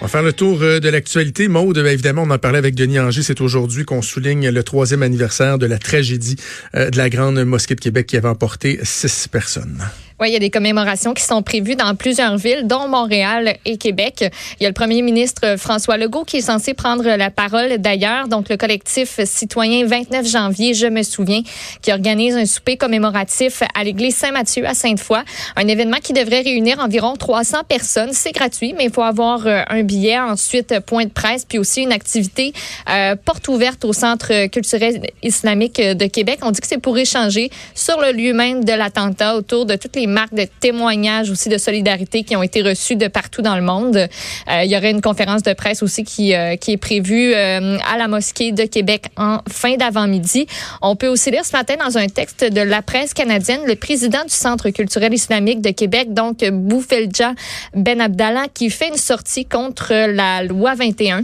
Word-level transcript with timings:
On 0.00 0.04
va 0.04 0.08
faire 0.08 0.22
le 0.22 0.32
tour 0.32 0.62
euh, 0.62 0.78
de 0.78 0.88
l'actualité. 0.88 1.48
Maude, 1.48 1.76
ben, 1.76 1.86
évidemment, 1.86 2.22
on 2.22 2.30
en 2.30 2.38
parlait 2.38 2.58
avec 2.58 2.76
Denis 2.76 3.00
Anger. 3.00 3.22
C'est 3.22 3.40
aujourd'hui 3.40 3.84
qu'on 3.84 4.00
souligne 4.00 4.48
le 4.48 4.62
troisième 4.62 5.02
anniversaire 5.02 5.58
de 5.58 5.66
la 5.66 5.78
tragédie 5.78 6.36
euh, 6.76 6.88
de 6.90 6.96
la 6.96 7.10
Grande 7.10 7.42
Mosquée 7.44 7.74
de 7.74 7.80
Québec 7.80 8.06
qui 8.06 8.16
avait 8.16 8.28
emporté 8.28 8.78
six 8.84 9.26
personnes. 9.26 9.82
Oui, 10.20 10.30
il 10.30 10.32
y 10.32 10.36
a 10.36 10.40
des 10.40 10.50
commémorations 10.50 11.14
qui 11.14 11.22
sont 11.22 11.42
prévues 11.42 11.76
dans 11.76 11.94
plusieurs 11.94 12.36
villes, 12.36 12.66
dont 12.66 12.88
Montréal 12.88 13.54
et 13.64 13.76
Québec. 13.76 14.24
Il 14.58 14.64
y 14.64 14.66
a 14.66 14.68
le 14.68 14.74
premier 14.74 15.00
ministre 15.00 15.54
François 15.56 15.96
Legault 15.96 16.24
qui 16.24 16.38
est 16.38 16.40
censé 16.40 16.74
prendre 16.74 17.04
la 17.04 17.30
parole 17.30 17.78
d'ailleurs. 17.78 18.26
Donc, 18.26 18.48
le 18.48 18.56
collectif 18.56 19.20
citoyen 19.24 19.86
29 19.86 20.26
janvier, 20.26 20.74
je 20.74 20.88
me 20.88 21.04
souviens, 21.04 21.42
qui 21.82 21.92
organise 21.92 22.34
un 22.34 22.46
souper 22.46 22.76
commémoratif 22.76 23.62
à 23.76 23.84
l'église 23.84 24.16
Saint-Mathieu 24.16 24.66
à 24.66 24.74
Sainte-Foy. 24.74 25.20
Un 25.54 25.68
événement 25.68 25.98
qui 26.02 26.12
devrait 26.12 26.40
réunir 26.40 26.80
environ 26.80 27.14
300 27.14 27.58
personnes. 27.68 28.10
C'est 28.12 28.32
gratuit, 28.32 28.74
mais 28.76 28.86
il 28.86 28.90
faut 28.90 29.02
avoir 29.02 29.46
euh, 29.46 29.62
un 29.68 29.84
billet. 29.84 30.18
Ensuite, 30.18 30.80
point 30.80 31.04
de 31.04 31.10
presse, 31.10 31.44
puis 31.44 31.58
aussi 31.58 31.82
une 31.82 31.92
activité 31.92 32.52
euh, 32.90 33.14
porte 33.14 33.46
ouverte 33.46 33.84
au 33.84 33.92
Centre 33.92 34.48
culturel 34.48 35.00
islamique 35.22 35.80
de 35.80 36.06
Québec. 36.06 36.40
On 36.42 36.50
dit 36.50 36.60
que 36.60 36.66
c'est 36.66 36.78
pour 36.78 36.98
échanger 36.98 37.50
sur 37.76 38.00
le 38.00 38.10
lieu 38.10 38.32
même 38.32 38.64
de 38.64 38.72
l'attentat 38.72 39.36
autour 39.36 39.64
de 39.64 39.76
toutes 39.76 39.94
les 39.94 40.07
marques 40.08 40.34
de 40.34 40.46
témoignages 40.60 41.30
aussi 41.30 41.48
de 41.48 41.58
solidarité 41.58 42.24
qui 42.24 42.34
ont 42.36 42.42
été 42.42 42.62
reçues 42.62 42.96
de 42.96 43.08
partout 43.08 43.42
dans 43.42 43.56
le 43.56 43.62
monde. 43.62 43.96
Euh, 43.96 44.62
il 44.64 44.70
y 44.70 44.76
aurait 44.76 44.90
une 44.90 45.00
conférence 45.00 45.42
de 45.42 45.52
presse 45.52 45.82
aussi 45.82 46.04
qui, 46.04 46.34
euh, 46.34 46.56
qui 46.56 46.72
est 46.72 46.76
prévue 46.76 47.34
euh, 47.34 47.78
à 47.86 47.96
la 47.98 48.08
mosquée 48.08 48.52
de 48.52 48.64
Québec 48.64 49.06
en 49.16 49.38
fin 49.48 49.76
d'avant-midi. 49.76 50.46
On 50.82 50.96
peut 50.96 51.08
aussi 51.08 51.30
lire 51.30 51.44
ce 51.44 51.52
matin 51.52 51.74
dans 51.78 51.98
un 51.98 52.08
texte 52.08 52.44
de 52.44 52.60
la 52.60 52.82
presse 52.82 53.14
canadienne 53.14 53.60
le 53.66 53.76
président 53.76 54.24
du 54.24 54.34
Centre 54.34 54.70
culturel 54.70 55.14
islamique 55.14 55.60
de 55.60 55.70
Québec, 55.70 56.12
donc 56.12 56.44
Boufelja 56.50 57.34
Ben 57.74 58.00
Abdallah, 58.00 58.46
qui 58.52 58.70
fait 58.70 58.88
une 58.88 58.96
sortie 58.96 59.44
contre 59.44 59.92
la 59.92 60.42
loi 60.42 60.74
21 60.74 61.22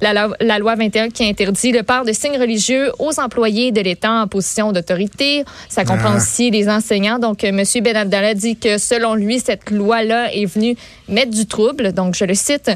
la, 0.00 0.58
loi 0.58 0.74
21 0.74 1.10
qui 1.10 1.28
interdit 1.28 1.72
le 1.72 1.82
port 1.82 2.04
de 2.04 2.12
signes 2.12 2.38
religieux 2.38 2.92
aux 2.98 3.18
employés 3.20 3.72
de 3.72 3.80
l'État 3.80 4.12
en 4.12 4.26
position 4.26 4.72
d'autorité. 4.72 5.44
Ça 5.68 5.84
comprend 5.84 6.12
ah. 6.12 6.16
aussi 6.16 6.50
les 6.50 6.68
enseignants. 6.68 7.18
Donc, 7.18 7.44
euh, 7.44 7.48
M. 7.48 7.64
Ben 7.82 7.96
Abdallah 7.96 8.34
dit 8.34 8.56
que 8.56 8.78
selon 8.78 9.14
lui, 9.14 9.40
cette 9.40 9.70
loi-là 9.70 10.32
est 10.34 10.46
venue 10.46 10.76
mettre 11.08 11.30
du 11.30 11.46
trouble. 11.46 11.92
Donc, 11.92 12.14
je 12.14 12.24
le 12.24 12.34
cite 12.34 12.70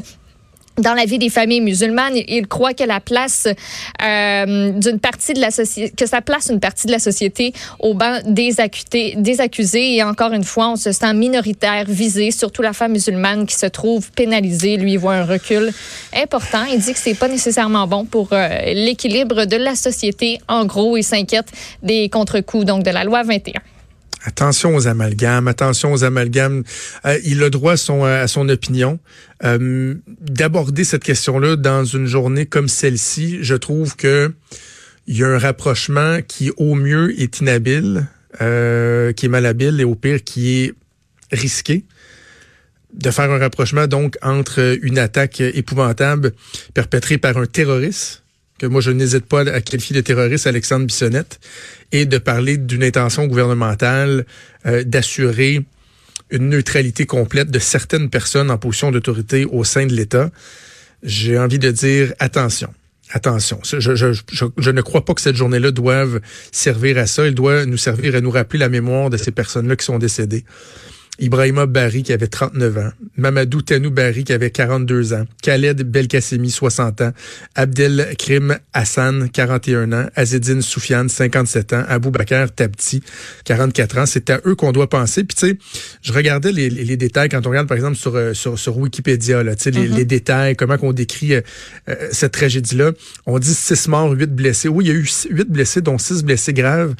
dans 0.77 0.93
la 0.93 1.05
vie 1.05 1.17
des 1.17 1.29
familles 1.29 1.61
musulmanes. 1.61 2.15
Il 2.27 2.47
croit 2.47 2.73
que 2.73 2.83
la 2.83 2.99
place 2.99 3.47
euh, 4.01 4.71
d'une 4.71 4.99
partie 4.99 5.33
de 5.33 5.39
la 5.39 5.51
société, 5.51 5.93
que 5.95 6.05
ça 6.07 6.21
place 6.21 6.49
une 6.49 6.59
partie 6.59 6.87
de 6.87 6.91
la 6.91 6.99
société 6.99 7.53
au 7.79 7.93
banc 7.93 8.19
des 8.25 8.59
accusés, 8.59 9.15
des 9.17 9.41
accusés. 9.41 9.95
Et 9.95 10.03
encore 10.03 10.33
une 10.33 10.43
fois, 10.43 10.69
on 10.69 10.75
se 10.75 10.91
sent 10.91 11.13
minoritaire, 11.13 11.85
visé, 11.87 12.31
surtout 12.31 12.61
la 12.61 12.73
femme 12.73 12.93
musulmane 12.93 13.45
qui 13.45 13.55
se 13.55 13.65
trouve 13.65 14.11
pénalisée. 14.11 14.77
Lui, 14.77 14.93
il 14.93 14.99
voit 14.99 15.15
un 15.15 15.25
recul 15.25 15.71
important. 16.15 16.63
Il 16.71 16.79
dit 16.79 16.93
que 16.93 16.99
c'est 16.99 17.15
pas 17.15 17.27
nécessairement 17.27 17.87
bon 17.87 18.05
pour 18.05 18.29
euh, 18.31 18.47
l'équilibre 18.73 19.45
de 19.45 19.57
la 19.57 19.75
société. 19.75 20.39
En 20.47 20.65
gros, 20.65 20.97
il 20.97 21.03
s'inquiète 21.03 21.47
des 21.81 22.09
contre-coups 22.09 22.65
donc 22.65 22.83
de 22.83 22.91
la 22.91 23.03
loi 23.03 23.23
21. 23.23 23.61
Attention 24.27 24.75
aux 24.75 24.89
amalgames, 24.89 25.47
attention 25.47 25.93
aux 25.93 26.03
amalgames. 26.03 26.63
Euh, 27.05 27.17
il 27.23 27.41
a 27.43 27.49
droit 27.49 27.73
à 27.73 27.77
son, 27.77 28.27
son 28.27 28.49
opinion. 28.49 28.99
Euh, 29.45 29.95
D'aborder 30.19 30.83
cette 30.83 31.03
question-là 31.03 31.55
dans 31.55 31.85
une 31.85 32.07
journée 32.07 32.45
comme 32.45 32.67
celle-ci, 32.67 33.39
je 33.41 33.55
trouve 33.55 33.95
que 33.95 34.33
il 35.07 35.17
y 35.17 35.23
a 35.23 35.27
un 35.27 35.37
rapprochement 35.37 36.19
qui, 36.27 36.51
au 36.57 36.75
mieux, 36.75 37.17
est 37.17 37.39
inhabile, 37.39 38.07
euh, 38.41 39.13
qui 39.13 39.27
est 39.27 39.29
malhabile 39.29 39.79
et 39.79 39.85
au 39.85 39.95
pire, 39.95 40.21
qui 40.21 40.59
est 40.59 40.73
risqué 41.31 41.85
de 42.93 43.09
faire 43.11 43.31
un 43.31 43.37
rapprochement 43.37 43.87
donc 43.87 44.17
entre 44.21 44.77
une 44.81 44.99
attaque 44.99 45.39
épouvantable 45.39 46.33
perpétrée 46.73 47.17
par 47.17 47.37
un 47.37 47.45
terroriste 47.45 48.23
que 48.57 48.65
moi 48.65 48.81
je 48.81 48.91
n'hésite 48.91 49.25
pas 49.25 49.41
à 49.41 49.61
qualifier 49.61 49.95
de 49.95 50.01
terroriste 50.01 50.47
Alexandre 50.47 50.85
Bissonnette, 50.85 51.39
et 51.91 52.05
de 52.05 52.17
parler 52.17 52.57
d'une 52.57 52.83
intention 52.83 53.25
gouvernementale 53.27 54.25
euh, 54.65 54.83
d'assurer 54.83 55.63
une 56.29 56.49
neutralité 56.49 57.05
complète 57.05 57.49
de 57.49 57.59
certaines 57.59 58.09
personnes 58.09 58.51
en 58.51 58.57
position 58.57 58.91
d'autorité 58.91 59.45
au 59.45 59.63
sein 59.63 59.85
de 59.85 59.93
l'État. 59.93 60.29
J'ai 61.03 61.39
envie 61.39 61.59
de 61.59 61.71
dire 61.71 62.13
attention. 62.19 62.73
Attention, 63.13 63.61
je, 63.63 63.79
je, 63.79 63.95
je, 63.95 64.45
je, 64.57 64.71
ne 64.71 64.81
crois 64.81 65.05
pas 65.05 65.13
que 65.13 65.21
cette 65.21 65.37
journée-là 65.37 65.71
doive 65.71 66.19
servir 66.51 66.97
à 66.97 67.07
ça. 67.07 67.25
Elle 67.25 67.35
doit 67.35 67.65
nous 67.65 67.77
servir 67.77 68.15
à 68.15 68.21
nous 68.21 68.31
rappeler 68.31 68.59
la 68.59 68.67
mémoire 68.67 69.09
de 69.09 69.15
ces 69.15 69.31
personnes-là 69.31 69.77
qui 69.77 69.85
sont 69.85 69.97
décédées. 69.97 70.43
Ibrahima 71.19 71.65
Barry 71.65 72.03
qui 72.03 72.13
avait 72.13 72.27
39 72.27 72.77
ans, 72.77 72.89
Mamadou 73.17 73.61
Tanou 73.61 73.89
Barry 73.89 74.23
qui 74.23 74.33
avait 74.33 74.51
42 74.51 75.13
ans, 75.13 75.25
Khaled 75.41 75.81
Belkacemi 75.83 76.51
60 76.51 77.01
ans, 77.01 77.11
Abdel 77.55 78.15
Krim 78.17 78.57
Hassan 78.73 79.29
41 79.29 79.93
ans, 79.93 80.05
Azedine 80.15 80.61
Soufiane 80.61 81.09
57 81.09 81.73
ans, 81.73 81.83
Abou 81.87 82.11
Bakar 82.11 82.51
Tabti 82.51 83.01
44 83.45 83.97
ans. 83.97 84.05
C'est 84.05 84.29
à 84.29 84.39
eux 84.45 84.55
qu'on 84.55 84.71
doit 84.71 84.89
penser. 84.89 85.23
Puis 85.23 85.35
tu 85.35 85.47
sais, 85.47 85.57
je 86.01 86.13
regardais 86.13 86.51
les, 86.51 86.69
les, 86.69 86.97
détails 86.97 87.29
quand 87.29 87.45
on 87.45 87.49
regarde 87.49 87.67
par 87.67 87.77
exemple 87.77 87.97
sur 87.97 88.15
euh, 88.15 88.33
sur, 88.33 88.59
sur 88.59 88.77
Wikipédia 88.77 89.43
là, 89.43 89.55
tu 89.55 89.63
sais 89.63 89.71
les, 89.71 89.87
mm-hmm. 89.87 89.95
les, 89.95 90.05
détails, 90.05 90.55
comment 90.55 90.77
qu'on 90.77 90.93
décrit 90.93 91.33
euh, 91.33 91.41
euh, 91.89 91.95
cette 92.11 92.33
tragédie-là. 92.33 92.91
On 93.25 93.39
dit 93.39 93.53
6 93.53 93.87
morts, 93.87 94.11
8 94.11 94.35
blessés. 94.35 94.67
Oui, 94.67 94.85
il 94.85 94.87
y 94.87 94.91
a 94.91 94.93
eu 94.93 95.09
8 95.29 95.49
blessés 95.49 95.81
dont 95.81 95.97
6 95.97 96.23
blessés 96.23 96.53
graves, 96.53 96.95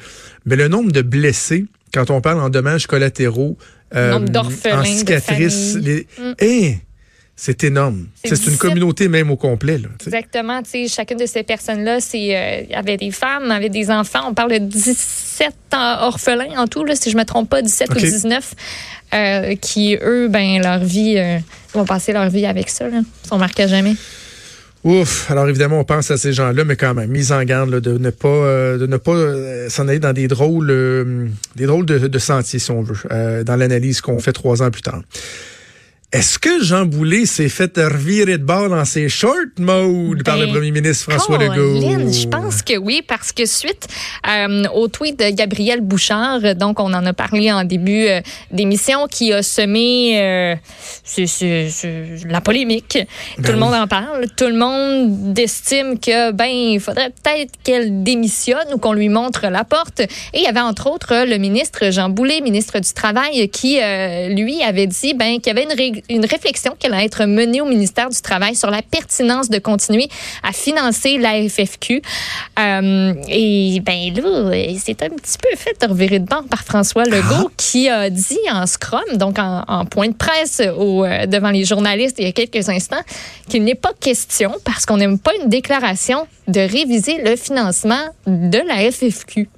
mais 0.46 0.56
le 0.56 0.68
nombre 0.68 0.92
de 0.92 1.02
blessés 1.02 1.66
quand 1.92 2.10
on 2.10 2.20
parle 2.20 2.40
en 2.40 2.50
dommages 2.50 2.86
collatéraux, 2.86 3.56
euh, 3.94 4.26
en 4.72 4.84
cicatrices. 4.84 5.76
Les... 5.76 6.06
Mm. 6.18 6.32
Eh, 6.40 6.76
c'est 7.40 7.62
énorme. 7.62 8.08
C'est 8.24 8.46
une 8.48 8.56
communauté 8.56 9.06
même 9.06 9.30
au 9.30 9.36
complet. 9.36 9.78
Là, 9.78 9.88
Exactement. 10.04 10.60
chacune 10.88 11.18
de 11.18 11.26
ces 11.26 11.44
personnes-là, 11.44 11.98
euh, 12.14 12.62
avait 12.74 12.96
des 12.96 13.12
femmes, 13.12 13.52
avait 13.52 13.68
des 13.68 13.92
enfants. 13.92 14.22
On 14.28 14.34
parle 14.34 14.50
de 14.54 14.58
17 14.58 15.54
orphelins 16.00 16.58
en 16.58 16.66
tout, 16.66 16.82
là, 16.82 16.96
si 16.96 17.12
je 17.12 17.16
me 17.16 17.24
trompe 17.24 17.48
pas, 17.48 17.62
17 17.62 17.90
ou 17.90 17.94
19, 17.94 18.54
euh, 19.14 19.54
qui, 19.54 19.96
eux, 20.02 20.26
ben, 20.26 20.60
leur 20.60 20.80
vie, 20.80 21.14
euh, 21.16 21.38
vont 21.74 21.84
passer 21.84 22.12
leur 22.12 22.28
vie 22.28 22.44
avec 22.44 22.68
ça. 22.68 22.88
Là. 22.88 23.02
Ils 23.24 23.28
sont 23.28 23.38
marqués 23.38 23.68
jamais. 23.68 23.94
Ouf. 24.88 25.30
Alors 25.30 25.46
évidemment, 25.46 25.80
on 25.80 25.84
pense 25.84 26.10
à 26.10 26.16
ces 26.16 26.32
gens-là, 26.32 26.64
mais 26.64 26.74
quand 26.74 26.94
même, 26.94 27.10
mise 27.10 27.30
en 27.30 27.44
garde 27.44 27.78
de 27.78 27.98
ne 27.98 28.08
pas 28.08 28.28
euh, 28.28 28.78
de 28.78 28.86
ne 28.86 28.96
pas 28.96 29.12
euh, 29.12 29.68
s'en 29.68 29.86
aller 29.86 29.98
dans 29.98 30.14
des 30.14 30.28
drôles 30.28 30.70
euh, 30.70 31.26
des 31.56 31.66
drôles 31.66 31.84
de, 31.84 31.98
de, 31.98 32.18
sentiers, 32.18 32.58
si 32.58 32.70
on 32.70 32.80
veut, 32.80 33.44
dans 33.44 33.56
l'analyse 33.56 34.00
qu'on 34.00 34.18
fait 34.18 34.32
trois 34.32 34.62
ans 34.62 34.70
plus 34.70 34.80
tard. 34.80 35.02
Est-ce 36.10 36.38
que 36.38 36.64
Jean 36.64 36.86
Boulet 36.86 37.26
s'est 37.26 37.50
fait 37.50 37.76
revirer 37.76 38.38
de 38.38 38.42
bord 38.42 38.70
dans 38.70 38.86
ses 38.86 39.10
short 39.10 39.58
mode 39.58 40.22
par 40.24 40.38
le 40.38 40.46
ben, 40.46 40.54
premier 40.54 40.70
ministre 40.70 41.12
François 41.12 41.36
Legault? 41.36 41.82
Je 42.10 42.26
pense 42.26 42.62
que 42.62 42.78
oui, 42.78 43.02
parce 43.06 43.30
que 43.30 43.44
suite 43.44 43.86
euh, 44.26 44.64
au 44.74 44.88
tweet 44.88 45.18
de 45.18 45.28
Gabriel 45.28 45.82
Bouchard, 45.82 46.54
donc 46.54 46.80
on 46.80 46.94
en 46.94 47.04
a 47.04 47.12
parlé 47.12 47.52
en 47.52 47.62
début 47.64 48.06
euh, 48.06 48.22
d'émission, 48.50 49.06
qui 49.06 49.34
a 49.34 49.42
semé 49.42 50.18
euh, 50.18 50.54
la 52.26 52.40
polémique. 52.40 53.00
tout 53.36 53.42
ben 53.42 53.52
le 53.52 53.58
monde 53.58 53.74
en 53.74 53.86
parle. 53.86 54.28
Tout 54.34 54.46
le 54.46 54.56
monde 54.56 55.38
estime 55.38 56.00
que 56.00 56.32
ben 56.32 56.46
il 56.46 56.80
faudrait 56.80 57.10
peut-être 57.10 57.52
qu'elle 57.62 58.02
démissionne 58.02 58.72
ou 58.72 58.78
qu'on 58.78 58.94
lui 58.94 59.10
montre 59.10 59.48
la 59.48 59.64
porte. 59.64 60.00
Et 60.00 60.38
il 60.38 60.42
y 60.42 60.46
avait 60.46 60.60
entre 60.60 60.90
autres 60.90 61.26
le 61.28 61.36
ministre 61.36 61.90
Jean 61.90 62.08
Boulet, 62.08 62.40
ministre 62.40 62.78
du 62.78 62.94
Travail, 62.94 63.50
qui 63.50 63.74
lui 64.30 64.62
avait 64.62 64.86
dit 64.86 65.12
ben 65.12 65.36
qu'il 65.36 65.48
y 65.48 65.50
avait 65.50 65.64
une 65.64 65.97
une 66.08 66.24
réflexion 66.24 66.76
qui 66.78 66.86
allait 66.86 67.04
être 67.04 67.24
menée 67.24 67.60
au 67.60 67.66
ministère 67.66 68.08
du 68.10 68.20
Travail 68.20 68.54
sur 68.54 68.70
la 68.70 68.82
pertinence 68.82 69.48
de 69.50 69.58
continuer 69.58 70.08
à 70.42 70.52
financer 70.52 71.18
la 71.18 71.48
FFQ. 71.48 72.02
Euh, 72.58 73.14
et 73.28 73.80
ben 73.80 74.14
là, 74.14 74.74
c'est 74.78 75.02
un 75.02 75.10
petit 75.10 75.38
peu 75.38 75.48
fait 75.56 75.84
revirer 75.84 76.18
de 76.18 76.26
banc 76.26 76.42
par 76.44 76.64
François 76.64 77.04
Legault 77.04 77.48
ah. 77.48 77.52
qui 77.56 77.88
a 77.88 78.10
dit 78.10 78.38
en 78.50 78.66
scrum, 78.66 79.00
donc 79.14 79.38
en, 79.38 79.84
point 79.86 80.08
de 80.08 80.14
presse 80.14 80.62
au, 80.76 81.04
euh, 81.04 81.26
devant 81.26 81.50
les 81.50 81.64
journalistes 81.64 82.16
il 82.18 82.24
y 82.24 82.28
a 82.28 82.32
quelques 82.32 82.68
instants, 82.68 83.02
qu'il 83.48 83.64
n'est 83.64 83.74
pas 83.74 83.92
question, 83.98 84.52
parce 84.64 84.86
qu'on 84.86 84.96
n'aime 84.96 85.18
pas 85.18 85.32
une 85.42 85.48
déclaration, 85.48 86.26
de 86.46 86.60
réviser 86.60 87.22
le 87.22 87.36
financement 87.36 88.04
de 88.26 88.58
la 88.66 88.90
FFQ. 88.90 89.48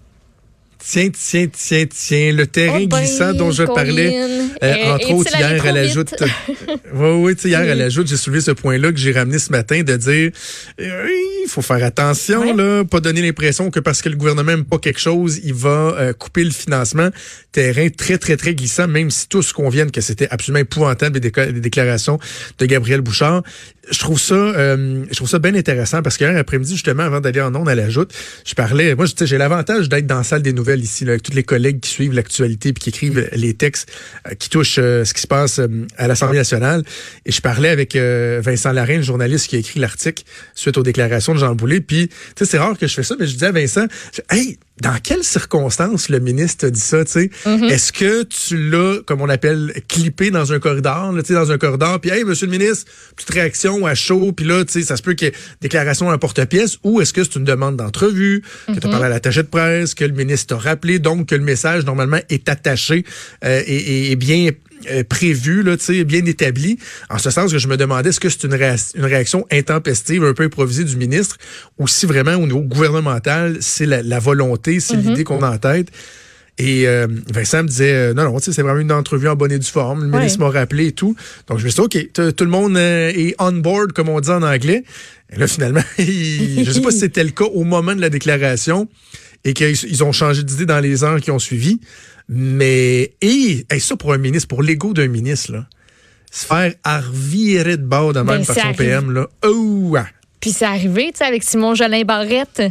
Tiens, 0.82 1.10
tiens, 1.10 1.46
tiens, 1.52 1.84
tiens, 1.86 2.32
le 2.32 2.46
terrain 2.46 2.80
oh 2.84 2.88
glissant 2.88 3.34
dont 3.34 3.50
je 3.50 3.64
parlais, 3.64 4.18
euh, 4.62 4.94
entre 4.94 5.12
autres 5.12 5.36
hier, 5.36 5.66
elle 5.66 5.76
ajoute. 5.76 6.14
oui, 6.94 7.10
oui, 7.18 7.34
hier, 7.44 7.60
elle 7.60 7.82
ajoute, 7.82 8.08
j'ai 8.08 8.16
soulevé 8.16 8.40
ce 8.40 8.52
point-là 8.52 8.90
que 8.90 8.98
j'ai 8.98 9.12
ramené 9.12 9.38
ce 9.38 9.52
matin 9.52 9.82
de 9.82 9.96
dire, 9.96 10.30
euh, 10.80 11.08
il 11.44 11.48
faut 11.48 11.60
faire 11.60 11.84
attention, 11.84 12.56
là, 12.56 12.82
pas 12.84 13.00
donner 13.00 13.20
l'impression 13.20 13.70
que 13.70 13.78
parce 13.78 14.00
que 14.00 14.08
le 14.08 14.16
gouvernement 14.16 14.52
n'aime 14.52 14.64
pas 14.64 14.78
quelque 14.78 15.00
chose, 15.00 15.38
il 15.44 15.52
va 15.52 15.68
euh, 15.68 16.12
couper 16.14 16.44
le 16.44 16.50
financement. 16.50 17.10
Terrain 17.52 17.88
très, 17.90 18.16
très, 18.16 18.36
très 18.36 18.54
glissant, 18.54 18.88
même 18.88 19.10
si 19.10 19.28
tous 19.28 19.52
conviennent 19.52 19.90
que 19.90 20.00
c'était 20.00 20.28
absolument 20.30 20.60
épouvantable 20.60 21.20
les, 21.20 21.60
déclarations 21.60 22.18
de 22.58 22.66
Gabriel 22.66 23.00
Bouchard. 23.02 23.42
Je 23.90 23.98
trouve 23.98 24.20
ça, 24.20 24.36
je 24.36 25.16
trouve 25.16 25.28
ça 25.28 25.40
bien 25.40 25.54
intéressant 25.56 26.00
parce 26.00 26.16
qu'hier 26.16 26.36
après-midi, 26.36 26.74
justement, 26.74 27.02
avant 27.02 27.20
d'aller 27.20 27.40
en 27.40 27.52
ondes, 27.56 27.68
elle 27.68 27.80
ajoute, 27.80 28.12
je 28.46 28.54
parlais, 28.54 28.94
moi, 28.94 29.06
j'ai 29.20 29.36
l'avantage 29.36 29.88
d'être 29.88 30.06
dans 30.06 30.18
la 30.18 30.22
salle 30.22 30.42
des 30.42 30.52
nouvelles 30.52 30.69
ici, 30.78 31.04
avec 31.08 31.22
tous 31.22 31.32
les 31.32 31.42
collègues 31.42 31.80
qui 31.80 31.90
suivent 31.90 32.12
l'actualité 32.12 32.72
puis 32.72 32.84
qui 32.84 32.88
écrivent 32.90 33.28
les 33.32 33.54
textes 33.54 33.90
euh, 34.26 34.34
qui 34.34 34.48
touchent 34.48 34.78
euh, 34.78 35.04
ce 35.04 35.14
qui 35.14 35.20
se 35.20 35.26
passe 35.26 35.58
euh, 35.58 35.68
à 35.96 36.06
l'Assemblée 36.06 36.38
nationale. 36.38 36.84
Et 37.26 37.32
je 37.32 37.40
parlais 37.40 37.68
avec 37.68 37.96
Vincent 37.96 38.72
Larrain, 38.72 38.96
le 38.96 39.02
journaliste 39.02 39.48
qui 39.48 39.56
a 39.56 39.58
écrit 39.58 39.80
l'article 39.80 40.24
suite 40.54 40.78
aux 40.78 40.82
déclarations 40.82 41.34
de 41.34 41.38
Jean 41.38 41.54
Boulet. 41.54 41.80
Puis, 41.80 42.08
tu 42.08 42.14
sais, 42.36 42.44
c'est 42.44 42.58
rare 42.58 42.78
que 42.78 42.86
je 42.86 42.94
fais 42.94 43.02
ça, 43.02 43.16
mais 43.18 43.26
je 43.26 43.32
disais 43.32 43.46
à 43.46 43.52
Vincent, 43.52 43.86
hey, 44.30 44.58
dans 44.80 44.98
quelles 45.02 45.24
circonstances 45.24 46.08
le 46.08 46.20
ministre 46.20 46.68
dit 46.68 46.80
ça, 46.80 47.04
tu 47.04 47.12
sais? 47.12 47.30
Mm-hmm. 47.44 47.70
Est-ce 47.70 47.92
que 47.92 48.22
tu 48.22 48.70
l'as, 48.70 49.02
comme 49.04 49.20
on 49.20 49.28
appelle, 49.28 49.72
clippé 49.88 50.30
dans 50.30 50.52
un 50.52 50.58
corridor, 50.58 51.12
tu 51.18 51.24
sais, 51.24 51.34
dans 51.34 51.52
un 51.52 51.58
corridor, 51.58 52.00
puis 52.00 52.10
hey, 52.10 52.24
monsieur 52.24 52.46
le 52.46 52.52
ministre, 52.52 52.90
petite 53.16 53.30
réaction 53.30 53.86
à 53.86 53.94
chaud, 53.94 54.32
puis 54.32 54.46
là, 54.46 54.64
tu 54.64 54.72
sais, 54.72 54.82
ça 54.82 54.96
se 54.96 55.02
peut 55.02 55.14
qu'il 55.14 55.28
y 55.28 55.30
ait 55.30 55.34
déclaration 55.60 56.10
à 56.10 56.18
porte-pièce, 56.18 56.78
ou 56.82 57.00
est-ce 57.00 57.12
que 57.12 57.24
c'est 57.24 57.36
une 57.36 57.44
demande 57.44 57.76
d'entrevue, 57.76 58.42
que 58.66 58.72
tu 58.72 58.78
as 58.78 58.80
mm-hmm. 58.80 58.90
parlé 58.90 59.06
à 59.06 59.08
l'attaché 59.08 59.42
de 59.42 59.48
presse, 59.48 59.94
que 59.94 60.04
le 60.04 60.14
ministre 60.14 60.54
t'a 60.54 60.60
rappelé, 60.60 60.98
donc 60.98 61.26
que 61.26 61.34
le 61.34 61.44
message, 61.44 61.84
normalement, 61.84 62.20
est 62.28 62.48
attaché 62.48 63.04
euh, 63.44 63.62
et, 63.66 64.12
et, 64.12 64.16
bien 64.16 64.50
euh, 64.90 65.04
prévu, 65.04 65.62
là, 65.62 65.76
bien 66.04 66.24
établi. 66.24 66.78
En 67.08 67.18
ce 67.18 67.30
sens 67.30 67.52
que 67.52 67.58
je 67.58 67.68
me 67.68 67.76
demandais, 67.76 68.10
est-ce 68.10 68.20
que 68.20 68.28
c'est 68.28 68.44
une, 68.44 68.54
une, 68.54 69.04
réaction 69.04 69.46
intempestive, 69.50 70.24
un 70.24 70.32
peu 70.32 70.44
improvisée 70.44 70.84
du 70.84 70.96
ministre, 70.96 71.36
ou 71.78 71.88
si 71.88 72.06
vraiment 72.06 72.34
au 72.34 72.46
niveau 72.46 72.60
gouvernemental, 72.60 73.58
c'est 73.60 73.86
la, 73.86 74.18
volonté, 74.18 74.80
c'est 74.80 74.96
mm-hmm. 74.96 75.08
l'idée 75.08 75.24
qu'on 75.24 75.42
a 75.42 75.50
en 75.50 75.58
tête. 75.58 75.88
Et 76.58 76.86
euh, 76.86 77.06
Vincent 77.32 77.62
me 77.62 77.68
disait, 77.68 77.92
euh, 77.92 78.14
non, 78.14 78.24
non, 78.24 78.38
c'est 78.38 78.60
vraiment 78.60 78.80
une 78.80 78.92
entrevue 78.92 79.28
en 79.28 79.36
bonne 79.36 79.52
et 79.52 79.58
due 79.58 79.66
forme. 79.66 80.04
Le 80.04 80.18
ministre 80.18 80.40
m'a 80.40 80.50
rappelé 80.50 80.88
et 80.88 80.92
tout. 80.92 81.16
Donc, 81.48 81.58
je 81.58 81.64
me 81.64 81.70
suis 81.70 81.82
dit, 81.88 82.10
OK, 82.12 82.34
tout 82.36 82.44
le 82.44 82.50
monde 82.50 82.76
est 82.76 83.34
on 83.38 83.52
board, 83.52 83.92
comme 83.92 84.10
on 84.10 84.20
dit 84.20 84.30
en 84.30 84.42
anglais. 84.42 84.84
Et 85.32 85.38
là, 85.38 85.46
finalement, 85.46 85.80
je 85.98 86.60
ne 86.60 86.70
sais 86.70 86.82
pas 86.82 86.90
si 86.90 86.98
c'était 86.98 87.24
le 87.24 87.30
cas 87.30 87.46
au 87.46 87.64
moment 87.64 87.94
de 87.94 88.00
la 88.00 88.10
déclaration 88.10 88.88
et 89.44 89.54
qu'ils 89.54 90.04
ont 90.04 90.12
changé 90.12 90.42
d'idée 90.42 90.66
dans 90.66 90.80
les 90.80 91.04
heures 91.04 91.20
qui 91.20 91.30
ont 91.30 91.38
suivi. 91.38 91.80
Mais, 92.28 93.12
et, 93.20 93.64
ça 93.78 93.96
pour 93.96 94.12
un 94.12 94.18
ministre, 94.18 94.48
pour 94.48 94.62
l'ego 94.62 94.92
d'un 94.92 95.08
ministre, 95.08 95.52
là, 95.52 95.66
se 96.30 96.46
faire 96.46 96.72
arvirer 96.84 97.76
de 97.76 97.82
bord 97.82 98.12
de 98.12 98.20
même 98.20 98.38
ben, 98.38 98.44
par 98.44 98.56
son 98.56 98.72
PM, 98.74 99.12
là, 99.12 99.26
oh, 99.44 99.96
Puis 100.40 100.52
c'est 100.52 100.64
arrivé, 100.64 101.10
tu 101.12 101.18
sais, 101.18 101.24
avec 101.24 101.42
Simon 101.42 101.74
Jolin 101.74 102.02
Barrette, 102.02 102.62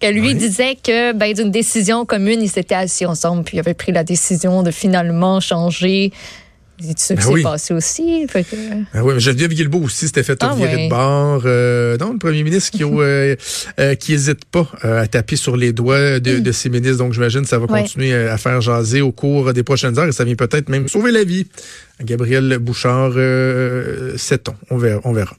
que 0.00 0.06
lui 0.06 0.34
disait 0.34 0.76
que 0.76 1.12
ben, 1.12 1.32
d'une 1.32 1.50
décision 1.50 2.06
commune, 2.06 2.40
ils 2.40 2.48
s'étaient 2.48 2.74
assis 2.74 3.04
ensemble, 3.04 3.42
puis 3.44 3.56
ils 3.56 3.60
avaient 3.60 3.74
pris 3.74 3.92
la 3.92 4.04
décision 4.04 4.62
de 4.62 4.70
finalement 4.70 5.40
changer 5.40 6.12
c'est 6.80 6.98
ça 6.98 7.14
qui 7.14 7.26
ben 7.26 7.36
s'est 7.36 7.42
passé 7.42 7.74
aussi? 7.74 8.26
Fait 8.28 8.44
que... 8.44 8.56
ben 8.56 9.02
oui, 9.02 9.14
mais 9.14 9.20
Geneviève 9.20 9.52
Guilbeault 9.52 9.84
aussi 9.84 10.06
s'était 10.06 10.22
fait 10.22 10.38
ah, 10.42 10.54
virer 10.54 10.84
de 10.84 10.90
bord. 10.90 11.42
Euh, 11.44 11.96
non, 11.98 12.12
le 12.12 12.18
premier 12.18 12.42
ministre 12.42 12.70
qui 12.70 12.84
euh, 12.84 13.36
euh, 13.78 13.94
qui 13.94 14.14
hésite 14.14 14.44
pas 14.44 14.66
euh, 14.84 15.02
à 15.02 15.06
taper 15.06 15.36
sur 15.36 15.56
les 15.56 15.72
doigts 15.72 16.20
de, 16.20 16.38
de 16.38 16.52
ses 16.52 16.68
ministres. 16.68 16.98
Donc, 16.98 17.12
j'imagine 17.12 17.42
que 17.42 17.48
ça 17.48 17.58
va 17.58 17.66
continuer 17.66 18.14
à 18.14 18.36
faire 18.38 18.60
jaser 18.60 19.00
au 19.00 19.12
cours 19.12 19.52
des 19.52 19.62
prochaines 19.62 19.98
heures 19.98 20.08
et 20.08 20.12
ça 20.12 20.24
vient 20.24 20.36
peut-être 20.36 20.68
même 20.68 20.88
sauver 20.88 21.12
la 21.12 21.24
vie 21.24 21.46
à 22.00 22.04
Gabriel 22.04 22.58
Bouchard, 22.58 23.12
euh, 23.16 24.16
7 24.16 24.48
ans. 24.48 24.56
On 24.70 24.78
verra. 24.78 25.00
On 25.04 25.12
verra. 25.12 25.36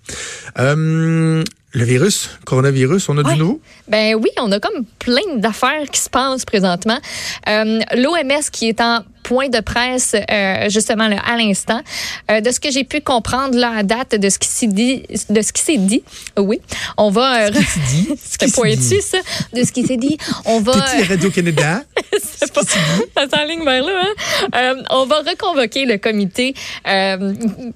Le 1.73 1.85
virus, 1.85 2.29
coronavirus, 2.43 3.07
on 3.07 3.17
a 3.17 3.23
du 3.23 3.39
nouveau? 3.39 3.61
Ben 3.88 4.15
oui, 4.15 4.29
on 4.38 4.51
a 4.51 4.59
comme 4.59 4.83
plein 4.99 5.38
d'affaires 5.38 5.89
qui 5.89 6.01
se 6.01 6.09
passent 6.09 6.43
présentement. 6.43 6.99
Euh, 7.47 7.79
L'OMS 7.95 8.43
qui 8.51 8.67
est 8.67 8.81
en 8.81 9.05
point 9.23 9.50
de 9.50 9.59
presse 9.59 10.15
euh, 10.15 10.69
justement 10.69 11.07
là, 11.07 11.21
à 11.25 11.38
l'instant. 11.38 11.81
Euh, 12.29 12.41
de 12.41 12.51
ce 12.51 12.59
que 12.59 12.71
j'ai 12.71 12.83
pu 12.83 13.01
comprendre 13.01 13.57
là 13.57 13.71
à 13.75 13.83
date 13.83 14.15
de 14.15 14.29
ce 14.29 14.39
qui 14.39 14.47
s'est 14.47 14.68
dit, 14.68 15.03
de 15.29 15.41
ce 15.41 15.53
qui 15.53 15.62
s'est 15.62 15.77
dit, 15.77 16.03
oui, 16.38 16.59
on 16.97 17.09
va. 17.09 17.47
Euh, 17.47 17.51
C'était 18.23 18.51
pointu 18.51 19.01
ça. 19.01 19.19
De 19.53 19.63
ce 19.63 19.71
qui 19.71 19.85
s'est 19.85 19.97
dit, 19.97 20.18
on 20.45 20.59
va. 20.59 20.73
Radio 21.07 21.29
Canada. 21.29 21.83
Ça 23.16 23.46
là. 23.46 24.02
Hein? 24.02 24.48
Euh, 24.56 24.84
on 24.90 25.06
va 25.06 25.19
reconvoquer 25.19 25.86
le 25.86 25.98
comité 25.98 26.54
euh, 26.88 27.34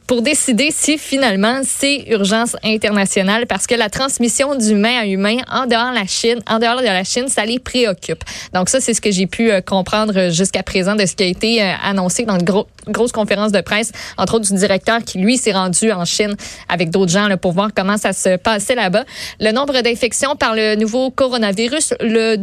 pour 0.07 0.21
décider 0.21 0.69
si 0.71 0.97
finalement 0.97 1.61
c'est 1.63 2.05
urgence 2.09 2.55
internationale 2.63 3.45
parce 3.47 3.67
que 3.67 3.75
la 3.75 3.89
transmission 3.89 4.55
d'humain 4.55 4.99
à 4.99 5.05
humain 5.05 5.37
en 5.49 5.67
dehors 5.67 5.91
de 5.91 5.95
la 5.95 6.07
Chine, 6.07 6.41
en 6.47 6.59
dehors 6.59 6.81
de 6.81 6.85
la 6.85 7.03
Chine, 7.03 7.27
ça 7.27 7.45
les 7.45 7.59
préoccupe. 7.59 8.23
Donc 8.53 8.69
ça, 8.69 8.81
c'est 8.81 8.93
ce 8.93 9.01
que 9.01 9.11
j'ai 9.11 9.27
pu 9.27 9.51
comprendre 9.65 10.29
jusqu'à 10.31 10.63
présent 10.63 10.95
de 10.95 11.05
ce 11.05 11.15
qui 11.15 11.23
a 11.23 11.27
été 11.27 11.61
euh, 11.61 11.71
annoncé 11.83 12.23
dans 12.23 12.37
une 12.37 12.45
grosse 12.87 13.11
conférence 13.11 13.51
de 13.51 13.61
presse, 13.61 13.91
entre 14.17 14.35
autres 14.35 14.51
du 14.51 14.57
directeur 14.57 15.03
qui, 15.03 15.19
lui, 15.19 15.37
s'est 15.37 15.53
rendu 15.53 15.91
en 15.91 16.05
Chine 16.05 16.35
avec 16.69 16.89
d'autres 16.89 17.11
gens 17.11 17.27
pour 17.37 17.53
voir 17.53 17.69
comment 17.75 17.97
ça 17.97 18.13
se 18.13 18.37
passait 18.37 18.75
là-bas. 18.75 19.05
Le 19.39 19.51
nombre 19.51 19.81
d'infections 19.81 20.35
par 20.35 20.55
le 20.55 20.75
nouveau 20.75 21.11
coronavirus, 21.11 21.93
le 22.01 22.35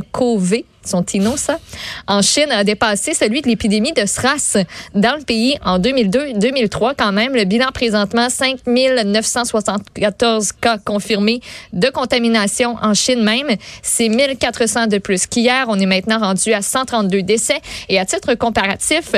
2019-N-CoV, 0.00 0.64
son 0.84 1.02
Tino, 1.02 1.36
ça, 1.36 1.58
en 2.06 2.22
Chine 2.22 2.50
a 2.50 2.62
dépassé 2.62 3.12
celui 3.12 3.42
de 3.42 3.48
l'épidémie 3.48 3.92
de 3.92 4.06
SRAS 4.06 4.56
dans 4.94 5.16
le 5.18 5.24
pays 5.24 5.58
en 5.64 5.78
2002-2003 5.78 6.94
quand 6.96 7.12
même. 7.12 7.34
Le 7.34 7.44
bilan 7.44 7.70
présentement, 7.72 8.28
5 8.28 8.60
974 8.66 10.52
cas 10.52 10.78
confirmés 10.78 11.40
de 11.72 11.88
contamination 11.88 12.76
en 12.80 12.94
Chine 12.94 13.22
même. 13.22 13.56
C'est 13.82 14.08
1400 14.08 14.86
de 14.86 14.98
plus 14.98 15.26
qu'hier. 15.26 15.66
On 15.68 15.78
est 15.78 15.86
maintenant 15.86 16.20
rendu 16.20 16.52
à 16.52 16.62
132 16.62 17.22
décès. 17.22 17.60
Et 17.88 17.98
à 17.98 18.06
titre 18.06 18.34
comparatif, 18.34 19.12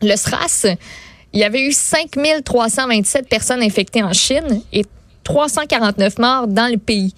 le 0.00 0.16
SRAS, 0.16 0.66
il 1.34 1.40
y 1.40 1.44
avait 1.44 1.62
eu 1.62 1.72
5 1.72 2.16
327 2.44 3.28
personnes 3.28 3.62
infectées 3.62 4.02
en 4.02 4.14
Chine 4.14 4.62
et 4.72 4.84
349 5.24 6.18
morts 6.18 6.46
dans 6.46 6.70
le 6.70 6.78
pays. 6.78 7.12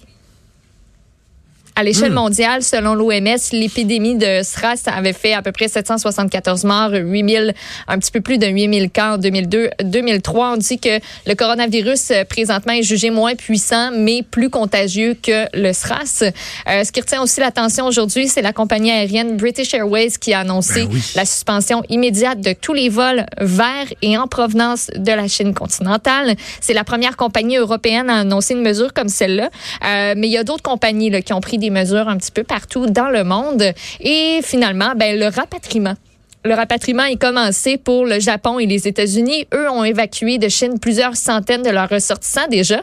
À 1.81 1.83
l'échelle 1.83 2.11
hmm. 2.11 2.13
mondiale, 2.13 2.61
selon 2.61 2.93
l'OMS, 2.93 3.39
l'épidémie 3.53 4.13
de 4.13 4.43
SRAS 4.43 4.83
avait 4.85 5.13
fait 5.13 5.33
à 5.33 5.41
peu 5.41 5.51
près 5.51 5.67
774 5.67 6.63
morts, 6.63 6.91
8000, 6.93 7.55
un 7.87 7.97
petit 7.97 8.11
peu 8.11 8.21
plus 8.21 8.37
de 8.37 8.45
8000 8.45 8.91
cas 8.91 9.15
en 9.15 9.17
2002, 9.17 9.71
2003. 9.85 10.53
On 10.53 10.57
dit 10.57 10.77
que 10.77 10.99
le 11.25 11.33
coronavirus 11.33 12.11
euh, 12.11 12.23
présentement 12.23 12.73
est 12.73 12.83
jugé 12.83 13.09
moins 13.09 13.33
puissant, 13.33 13.89
mais 13.97 14.21
plus 14.21 14.51
contagieux 14.51 15.17
que 15.19 15.47
le 15.57 15.73
SRAS. 15.73 16.21
Euh, 16.21 16.83
ce 16.83 16.91
qui 16.91 17.01
retient 17.01 17.23
aussi 17.23 17.39
l'attention 17.39 17.87
aujourd'hui, 17.87 18.27
c'est 18.27 18.43
la 18.43 18.53
compagnie 18.53 18.91
aérienne 18.91 19.35
British 19.35 19.73
Airways 19.73 20.11
qui 20.21 20.35
a 20.35 20.41
annoncé 20.41 20.85
ben 20.85 20.99
la 21.15 21.25
suspension 21.25 21.81
immédiate 21.89 22.41
de 22.41 22.53
tous 22.53 22.73
les 22.73 22.89
vols 22.89 23.25
vers 23.39 23.87
et 24.03 24.19
en 24.19 24.27
provenance 24.27 24.91
de 24.95 25.11
la 25.13 25.27
Chine 25.27 25.55
continentale. 25.55 26.35
C'est 26.59 26.75
la 26.75 26.83
première 26.83 27.17
compagnie 27.17 27.57
européenne 27.57 28.11
à 28.11 28.19
annoncer 28.19 28.53
une 28.53 28.61
mesure 28.61 28.93
comme 28.93 29.09
celle-là. 29.09 29.49
Euh, 29.83 30.13
mais 30.15 30.27
il 30.27 30.31
y 30.31 30.37
a 30.37 30.43
d'autres 30.43 30.61
compagnies 30.61 31.09
là, 31.09 31.23
qui 31.23 31.33
ont 31.33 31.41
pris 31.41 31.57
des 31.57 31.70
mesures 31.71 32.07
un 32.07 32.17
petit 32.17 32.31
peu 32.31 32.43
partout 32.43 32.85
dans 32.87 33.09
le 33.09 33.23
monde. 33.23 33.63
Et 33.99 34.39
finalement, 34.43 34.93
ben, 34.95 35.19
le 35.19 35.27
rapatriement 35.27 35.95
le 36.43 36.55
rapatriement 36.55 37.03
est 37.03 37.17
commencé 37.17 37.77
pour 37.77 38.05
le 38.05 38.19
Japon 38.19 38.59
et 38.59 38.65
les 38.65 38.87
États-Unis. 38.87 39.47
Eux 39.53 39.69
ont 39.69 39.83
évacué 39.83 40.37
de 40.37 40.49
Chine 40.49 40.79
plusieurs 40.79 41.15
centaines 41.15 41.61
de 41.61 41.69
leurs 41.69 41.89
ressortissants 41.89 42.47
déjà. 42.49 42.81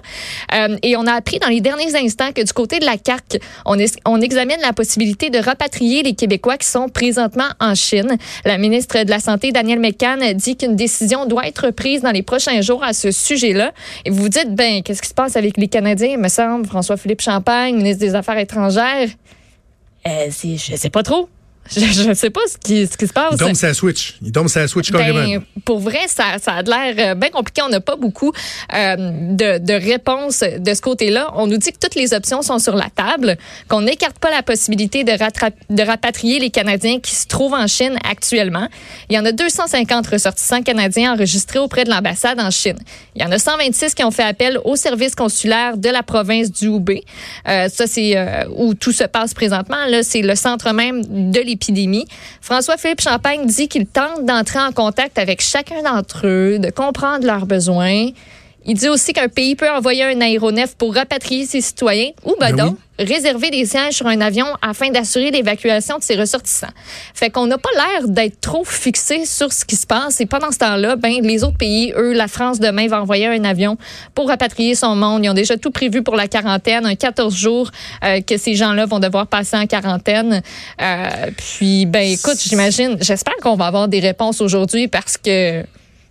Euh, 0.54 0.76
et 0.82 0.96
on 0.96 1.06
a 1.06 1.12
appris 1.12 1.38
dans 1.38 1.48
les 1.48 1.60
derniers 1.60 1.96
instants 1.96 2.32
que 2.32 2.42
du 2.42 2.52
côté 2.52 2.78
de 2.78 2.84
la 2.84 2.96
CAC, 2.96 3.40
on, 3.66 3.76
on 4.04 4.20
examine 4.20 4.58
la 4.62 4.72
possibilité 4.72 5.30
de 5.30 5.38
rapatrier 5.38 6.02
les 6.02 6.14
Québécois 6.14 6.56
qui 6.56 6.68
sont 6.68 6.88
présentement 6.88 7.48
en 7.60 7.74
Chine. 7.74 8.16
La 8.44 8.58
ministre 8.58 9.02
de 9.02 9.10
la 9.10 9.18
Santé, 9.18 9.50
Danielle 9.50 9.80
McCann, 9.80 10.32
dit 10.34 10.56
qu'une 10.56 10.76
décision 10.76 11.26
doit 11.26 11.46
être 11.46 11.70
prise 11.70 12.02
dans 12.02 12.12
les 12.12 12.22
prochains 12.22 12.60
jours 12.60 12.84
à 12.84 12.92
ce 12.92 13.10
sujet-là. 13.10 13.72
Et 14.04 14.10
vous 14.10 14.22
vous 14.22 14.28
dites, 14.28 14.54
ben, 14.54 14.82
qu'est-ce 14.82 15.02
qui 15.02 15.08
se 15.08 15.14
passe 15.14 15.36
avec 15.36 15.56
les 15.56 15.68
Canadiens, 15.68 16.16
me 16.16 16.28
semble, 16.28 16.66
François-Philippe 16.66 17.20
Champagne, 17.20 17.76
ministre 17.76 18.00
des 18.00 18.14
Affaires 18.14 18.38
étrangères? 18.38 19.08
Euh, 20.06 20.30
je 20.30 20.76
sais 20.76 20.90
pas 20.90 21.02
trop. 21.02 21.28
Je 21.76 22.08
ne 22.08 22.14
sais 22.14 22.30
pas 22.30 22.40
ce 22.50 22.56
qui, 22.58 22.86
ce 22.86 22.96
qui 22.96 23.06
se 23.06 23.12
passe. 23.12 23.32
Il 23.32 23.38
tombe 23.38 23.54
sa 23.54 23.74
Switch. 23.74 24.16
Il 24.22 24.32
tombe 24.32 24.48
sa 24.48 24.66
Switch 24.68 24.90
ben, 24.90 24.98
carrément. 24.98 25.44
Pour 25.64 25.80
vrai, 25.80 26.00
ça, 26.06 26.38
ça 26.40 26.52
a 26.52 26.62
l'air 26.62 26.94
euh, 26.98 27.14
bien 27.14 27.30
compliqué. 27.30 27.62
On 27.62 27.68
n'a 27.68 27.80
pas 27.80 27.96
beaucoup 27.96 28.32
euh, 28.74 28.96
de, 28.96 29.58
de 29.58 29.72
réponses 29.72 30.40
de 30.40 30.74
ce 30.74 30.80
côté-là. 30.80 31.32
On 31.36 31.46
nous 31.46 31.58
dit 31.58 31.72
que 31.72 31.78
toutes 31.78 31.94
les 31.94 32.14
options 32.14 32.42
sont 32.42 32.58
sur 32.58 32.76
la 32.76 32.88
table, 32.90 33.36
qu'on 33.68 33.82
n'écarte 33.82 34.18
pas 34.18 34.30
la 34.30 34.42
possibilité 34.42 35.04
de, 35.04 35.12
de 35.12 35.82
rapatrier 35.82 36.38
les 36.38 36.50
Canadiens 36.50 37.00
qui 37.00 37.14
se 37.14 37.26
trouvent 37.26 37.54
en 37.54 37.66
Chine 37.66 37.98
actuellement. 38.08 38.68
Il 39.10 39.16
y 39.16 39.18
en 39.18 39.24
a 39.24 39.32
250 39.32 40.06
ressortissants 40.06 40.62
canadiens 40.62 41.14
enregistrés 41.14 41.58
auprès 41.58 41.84
de 41.84 41.90
l'ambassade 41.90 42.40
en 42.40 42.50
Chine. 42.50 42.78
Il 43.14 43.22
y 43.22 43.24
en 43.24 43.32
a 43.32 43.38
126 43.38 43.94
qui 43.94 44.04
ont 44.04 44.10
fait 44.10 44.22
appel 44.22 44.58
au 44.64 44.76
service 44.76 45.14
consulaire 45.14 45.76
de 45.76 45.88
la 45.88 46.02
province 46.02 46.50
du 46.50 46.66
Hubei. 46.66 47.04
Euh, 47.48 47.68
ça, 47.68 47.86
c'est 47.86 48.16
euh, 48.16 48.44
où 48.56 48.74
tout 48.74 48.92
se 48.92 49.04
passe 49.04 49.34
présentement. 49.34 49.84
Là, 49.88 50.02
c'est 50.02 50.22
le 50.22 50.34
centre 50.34 50.72
même 50.72 51.30
de 51.30 51.40
François-Philippe 52.40 53.00
Champagne 53.00 53.46
dit 53.46 53.68
qu'il 53.68 53.86
tente 53.86 54.24
d'entrer 54.24 54.58
en 54.60 54.72
contact 54.72 55.18
avec 55.18 55.40
chacun 55.40 55.82
d'entre 55.82 56.26
eux, 56.26 56.58
de 56.58 56.70
comprendre 56.70 57.26
leurs 57.26 57.46
besoins. 57.46 58.08
Il 58.68 58.74
dit 58.74 58.88
aussi 58.88 59.14
qu'un 59.14 59.28
pays 59.28 59.56
peut 59.56 59.70
envoyer 59.70 60.04
un 60.04 60.20
aéronef 60.20 60.76
pour 60.76 60.94
rapatrier 60.94 61.46
ses 61.46 61.62
citoyens 61.62 62.10
ou 62.24 62.36
ben, 62.38 62.54
ben 62.54 62.66
donc 62.66 62.78
réserver 62.98 63.50
des 63.50 63.64
sièges 63.64 63.94
sur 63.94 64.06
un 64.06 64.20
avion 64.20 64.46
afin 64.60 64.90
d'assurer 64.90 65.30
l'évacuation 65.30 65.96
de 65.96 66.02
ses 66.02 66.16
ressortissants. 66.16 66.66
Fait 67.14 67.30
qu'on 67.30 67.46
n'a 67.46 67.56
pas 67.56 67.70
l'air 67.74 68.08
d'être 68.08 68.40
trop 68.40 68.64
fixé 68.64 69.24
sur 69.24 69.52
ce 69.54 69.64
qui 69.64 69.76
se 69.76 69.86
passe 69.86 70.20
et 70.20 70.26
pendant 70.26 70.50
ce 70.50 70.58
temps-là, 70.58 70.96
ben 70.96 71.22
les 71.22 71.44
autres 71.44 71.56
pays, 71.56 71.94
eux, 71.96 72.12
la 72.12 72.28
France 72.28 72.60
demain 72.60 72.88
va 72.88 73.00
envoyer 73.00 73.26
un 73.26 73.44
avion 73.44 73.78
pour 74.14 74.28
rapatrier 74.28 74.74
son 74.74 74.96
monde. 74.96 75.24
Ils 75.24 75.30
ont 75.30 75.34
déjà 75.34 75.56
tout 75.56 75.70
prévu 75.70 76.02
pour 76.02 76.16
la 76.16 76.28
quarantaine, 76.28 76.84
un 76.84 76.94
14 76.94 77.34
jours 77.34 77.70
euh, 78.04 78.20
que 78.20 78.36
ces 78.36 78.54
gens-là 78.54 78.84
vont 78.84 78.98
devoir 78.98 79.28
passer 79.28 79.56
en 79.56 79.66
quarantaine. 79.66 80.42
Euh, 80.82 81.30
puis 81.36 81.86
ben 81.86 82.02
écoute, 82.02 82.36
j'imagine, 82.38 82.98
j'espère 83.00 83.36
qu'on 83.36 83.56
va 83.56 83.66
avoir 83.66 83.88
des 83.88 84.00
réponses 84.00 84.42
aujourd'hui 84.42 84.88
parce 84.88 85.16
que 85.16 85.64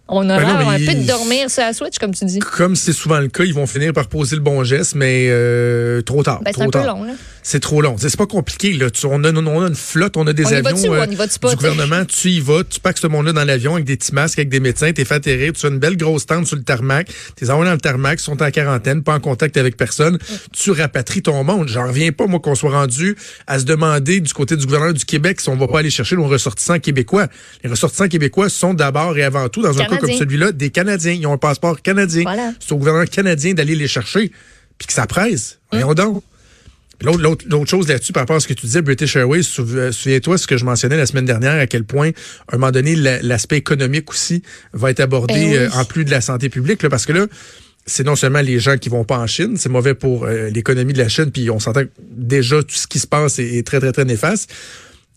on 0.08 0.30
aura 0.30 0.40
ben 0.40 0.70
un 0.70 0.78
peu 0.78 0.94
de 0.94 1.06
dormir 1.06 1.50
sur 1.50 1.64
la 1.64 1.74
Switch, 1.74 1.98
comme 2.00 2.14
tu 2.14 2.26
dis. 2.26 2.40
Comme 2.40 2.76
c'est 2.76 2.94
souvent 2.94 3.20
le 3.20 3.28
cas, 3.28 3.44
ils 3.44 3.54
vont 3.54 3.68
finir 3.68 3.94
par 3.94 4.08
poser 4.08 4.36
le 4.36 4.42
bon 4.42 4.64
geste, 4.64 4.96
mais 4.96 5.28
euh, 5.30 6.02
trop 6.02 6.24
tard. 6.24 6.42
Ben, 6.44 6.52
c'est 6.56 6.64
un 6.64 6.70
peu 6.70 6.86
long, 6.86 7.04
là 7.04 7.14
c'est 7.44 7.60
trop 7.60 7.82
long. 7.82 7.96
C'est 7.98 8.16
pas 8.18 8.26
compliqué. 8.26 8.74
Là. 8.74 8.88
on, 9.06 9.24
a, 9.24 9.32
on 9.32 9.64
a 9.64 9.68
une 9.68 9.76
flotte, 9.76 10.18
on 10.18 10.28
a 10.28 10.34
des 10.34 10.46
avions 10.54 10.94
euh, 10.94 11.06
du 11.06 11.56
gouvernement. 11.56 12.04
Tu 12.18 12.30
y 12.30 12.40
vas, 12.40 12.64
tu 12.64 12.80
packs 12.80 12.98
ce 12.98 13.08
monde-là 13.08 13.34
dans 13.34 13.44
l'avion 13.44 13.74
avec 13.74 13.86
des 13.86 13.98
petits 13.98 14.14
masques, 14.14 14.40
avec 14.40 14.50
des 14.50 14.60
médecins, 14.60 14.92
t'es 14.92 15.06
fait 15.06 15.16
atterrir, 15.16 15.54
tu 15.54 15.66
as 15.66 15.70
une 15.70 15.78
belle 15.78 15.98
grosse 15.98 16.26
tente 16.26 16.48
sur 16.48 16.56
le 16.56 16.64
tarmac, 16.64 17.10
tes 17.36 17.50
envoyés 17.50 17.70
dans 17.70 17.74
le 17.76 17.82
tarmac, 17.82 18.20
sont 18.20 18.42
en 18.42 18.50
quarantaine, 18.50 19.04
pas 19.04 19.14
en 19.14 19.20
contact 19.20 19.58
avec 19.58 19.78
personne. 19.78 20.18
Tu 20.54 20.72
rapatries 20.72 21.22
ton 21.22 21.44
monde. 21.44 21.68
J'en 21.68 21.88
reviens 21.88 22.12
pas, 22.12 22.28
moi, 22.28 22.40
qu'on 22.40 22.56
soit 22.56 22.72
rendu 22.72 23.16
à 23.46 23.60
se 23.60 23.66
demander 23.66 24.20
du 24.22 24.34
côté 24.34 24.56
du 24.56 24.66
gouvernement 24.66 24.94
du 24.94 25.06
Québec 25.06 25.42
si 25.42 25.50
on 25.50 25.58
va 25.58 25.68
pas 25.68 25.80
aller 25.80 25.90
chercher 25.90 26.16
nos 26.16 26.28
ressortissants 26.28 26.80
québécois. 26.80 27.28
Les 27.64 27.70
ressortissants 27.70 28.08
québécois 28.08 28.50
sont 28.50 28.74
d'abord 28.74 29.18
et 29.18 29.24
avant 29.24 29.50
tout, 29.50 29.62
dans 29.62 29.80
un 29.80 29.86
cas 29.86 29.98
comme 29.98 30.12
celui-là, 30.12 30.52
des 30.52 30.70
Canadiens. 30.70 31.14
Ils 31.14 31.28
ont 31.28 31.34
un 31.34 31.38
passeport 31.38 31.82
canadien. 31.82 32.24
C'est 32.60 32.72
au 32.72 32.78
gouvernement 32.78 33.06
canadien 33.06 33.54
d'aller 33.54 33.76
les 33.76 33.88
chercher. 33.88 34.32
Puis 34.78 34.88
que 34.88 34.94
ça 34.94 35.08
presse. 35.08 35.60
Voyons 35.72 35.94
donc. 35.94 36.24
L'autre 37.02 37.70
chose 37.70 37.88
là-dessus, 37.88 38.12
par 38.12 38.22
rapport 38.22 38.38
à 38.38 38.40
ce 38.40 38.48
que 38.48 38.54
tu 38.54 38.66
disais, 38.66 38.82
British 38.82 39.16
Airways, 39.16 39.42
euh, 39.60 39.92
souviens-toi 39.92 40.38
ce 40.38 40.48
que 40.48 40.58
je 40.58 40.66
mentionnais 40.66 40.98
la 40.98 41.06
semaine 41.06 41.26
dernière, 41.26 41.60
à 41.60 41.68
quel 41.68 41.84
point, 41.84 42.10
à 42.48 42.56
un 42.56 42.58
moment 42.58 42.72
donné, 42.72 42.96
l'aspect 42.96 43.58
économique 43.58 44.10
aussi 44.10 44.42
va 44.74 44.90
être 44.90 45.00
abordé 45.00 45.34
ben 45.34 45.54
euh, 45.54 45.70
en 45.74 45.86
plus 45.86 46.06
de 46.06 46.12
la 46.12 46.22
santé 46.22 46.50
publique, 46.50 46.82
là, 46.82 46.90
parce 46.90 47.06
que 47.06 47.14
là, 47.14 47.28
c'est 47.86 48.04
non 48.04 48.16
seulement 48.16 48.42
les 48.42 48.60
gens 48.60 48.78
qui 48.78 48.90
vont 48.90 49.04
pas 49.04 49.18
en 49.18 49.28
Chine, 49.28 49.58
c'est 49.58 49.70
mauvais 49.70 49.94
pour 49.94 50.26
euh, 50.26 50.50
l'économie 50.50 50.94
de 50.94 50.98
la 50.98 51.08
Chine, 51.08 51.32
puis 51.32 51.52
on 51.52 51.60
s'entend 51.60 51.84
que 51.84 51.90
déjà 52.00 52.62
tout 52.64 52.76
ce 52.76 52.88
qui 52.88 53.00
se 53.00 53.08
passe 53.08 53.38
est 53.38 53.66
très, 53.66 53.80
très, 53.80 53.92
très 53.92 54.06
néfaste, 54.06 54.52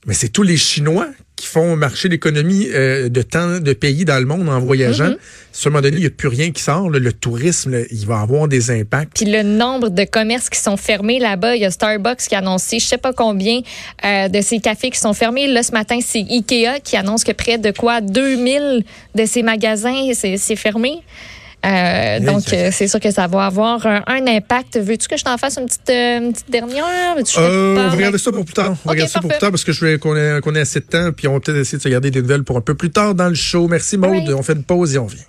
mais 0.07 0.14
c'est 0.14 0.30
tous 0.30 0.42
les 0.42 0.57
Chinois 0.57 1.09
qui 1.37 1.47
font 1.47 1.75
marcher 1.75 2.09
l'économie 2.09 2.69
euh, 2.75 3.09
de 3.09 3.23
tant 3.23 3.61
de 3.61 3.73
pays 3.73 4.04
dans 4.04 4.19
le 4.19 4.26
monde 4.26 4.49
en 4.49 4.61
voyageant. 4.61 5.09
Mm 5.11 5.16
À 5.64 5.69
un 5.69 5.71
moment 5.71 5.80
donné, 5.80 5.97
il 5.97 6.00
n'y 6.00 6.07
a 6.07 6.11
plus 6.11 6.28
rien 6.28 6.50
qui 6.50 6.62
sort. 6.62 6.90
le 6.90 7.12
tourisme, 7.12 7.85
il 7.90 8.07
va 8.07 8.21
avoir 8.21 8.47
des 8.47 8.71
impacts. 8.71 9.14
Puis 9.14 9.25
le 9.25 9.42
nombre 9.42 9.88
de 9.88 10.04
commerces 10.04 10.50
qui 10.50 10.59
sont 10.59 10.76
fermés 10.76 11.19
là-bas, 11.19 11.57
il 11.57 11.62
y 11.62 11.64
a 11.64 11.71
Starbucks 11.71 12.19
qui 12.28 12.35
a 12.35 12.38
annoncé 12.38 12.78
je 12.78 12.87
sais 12.87 12.99
pas 12.99 13.12
combien 13.12 13.61
euh, 14.04 14.28
de 14.28 14.40
ces 14.42 14.61
cafés 14.61 14.90
qui 14.90 14.99
sont 14.99 15.14
fermés. 15.14 15.47
Là, 15.47 15.62
ce 15.62 15.73
matin, 15.73 15.99
c'est 16.04 16.21
Ikea 16.28 16.80
qui 16.85 16.97
annonce 16.97 17.25
que 17.25 17.33
près 17.33 17.57
de 17.57 17.71
quoi? 17.71 18.00
2000 18.00 18.85
de 19.14 19.25
ces 19.25 19.42
magasins, 19.42 20.12
c'est 20.14 20.57
fermé. 20.57 21.00
Euh, 21.64 22.21
donc, 22.21 22.52
euh, 22.52 22.71
c'est 22.73 22.88
sûr 22.88 23.00
que 23.00 23.11
ça 23.11 23.26
va 23.26 23.47
avoir 23.47 23.87
un, 23.87 24.26
impact. 24.26 24.79
Veux-tu 24.79 25.09
que 25.09 25.17
je 25.17 25.25
t'en 25.25 25.37
fasse 25.37 25.59
une 25.59 25.67
petite, 25.67 25.90
euh, 25.90 26.33
dernière? 26.49 27.17
on 27.17 27.75
va 27.75 27.90
regarder 27.90 28.19
ça 28.19 28.33
pour 28.33 28.45
plus 28.45 28.55
tard. 28.55 28.71
On 28.85 28.88
va 28.88 28.93
regarder 28.93 29.12
ça 29.12 29.21
pour 29.21 29.31
plus 29.31 29.38
tard 29.38 29.50
parce 29.50 29.64
que 29.64 29.73
je 29.73 29.85
veux 29.85 29.99
qu'on 29.99 30.17
ait, 30.17 30.61
assez 30.61 30.81
de 30.81 30.85
temps, 30.87 31.12
puis 31.12 31.29
on 31.29 31.35
va 31.35 31.40
peut-être 31.40 31.59
essayer 31.59 31.79
de 31.79 31.83
se 31.83 31.88
garder 31.88 32.11
des 32.11 32.23
nouvelles 32.23 32.45
pour 32.45 32.57
un 32.57 32.62
peu 32.62 32.75
plus 32.75 32.90
tard 32.90 33.14
dans 33.14 33.29
le 33.29 33.35
show. 33.35 33.69
Merci 33.69 33.99
Maude. 33.99 34.31
On 34.37 34.43
fait 34.43 34.55
une 34.55 34.64
pause 34.64 34.95
et 34.95 34.99
on 34.99 35.07
vient. 35.07 35.21